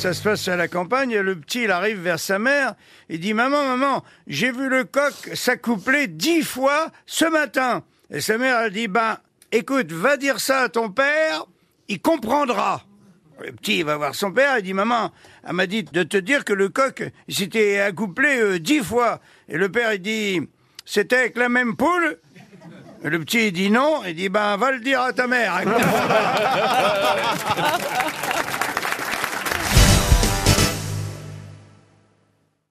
Ça 0.00 0.14
se 0.14 0.22
passe 0.22 0.48
à 0.48 0.56
la 0.56 0.66
campagne, 0.66 1.18
le 1.18 1.36
petit, 1.36 1.64
il 1.64 1.70
arrive 1.70 2.00
vers 2.00 2.18
sa 2.18 2.38
mère, 2.38 2.72
il 3.10 3.20
dit, 3.20 3.34
maman, 3.34 3.66
maman, 3.66 4.02
j'ai 4.26 4.50
vu 4.50 4.70
le 4.70 4.84
coq 4.84 5.12
s'accoupler 5.34 6.06
dix 6.06 6.42
fois 6.42 6.90
ce 7.04 7.26
matin. 7.26 7.82
Et 8.10 8.22
sa 8.22 8.38
mère, 8.38 8.60
elle 8.60 8.72
dit, 8.72 8.88
ben, 8.88 9.18
écoute, 9.52 9.92
va 9.92 10.16
dire 10.16 10.40
ça 10.40 10.60
à 10.60 10.68
ton 10.70 10.88
père, 10.88 11.44
il 11.88 12.00
comprendra. 12.00 12.82
Le 13.44 13.52
petit, 13.52 13.80
il 13.80 13.84
va 13.84 13.98
voir 13.98 14.14
son 14.14 14.32
père, 14.32 14.56
il 14.56 14.62
dit, 14.62 14.72
maman, 14.72 15.12
elle 15.46 15.52
m'a 15.52 15.66
dit 15.66 15.82
de 15.82 16.02
te 16.02 16.16
dire 16.16 16.46
que 16.46 16.54
le 16.54 16.70
coq, 16.70 17.02
s'était 17.28 17.80
accouplé 17.80 18.40
euh, 18.40 18.58
dix 18.58 18.82
fois. 18.82 19.20
Et 19.50 19.58
le 19.58 19.68
père, 19.68 19.92
il 19.92 20.00
dit, 20.00 20.40
c'était 20.86 21.16
avec 21.16 21.36
la 21.36 21.50
même 21.50 21.76
poule? 21.76 22.16
Et 23.04 23.10
Le 23.10 23.18
petit, 23.18 23.48
il 23.48 23.52
dit 23.52 23.70
non, 23.70 24.00
il 24.06 24.14
dit, 24.14 24.30
ben, 24.30 24.56
va 24.56 24.70
le 24.70 24.80
dire 24.80 25.02
à 25.02 25.12
ta 25.12 25.26
mère. 25.26 25.60